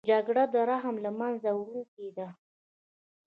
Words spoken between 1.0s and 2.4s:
له منځه وړونکې ده